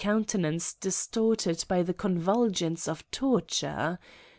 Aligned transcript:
6^ 0.01 0.03
countenance 0.03 0.73
distorted 0.73 1.63
by 1.67 1.83
the 1.83 1.93
convulsions 1.93 2.87
of 2.87 3.03
tor 3.11 3.41
ture 3.41 3.99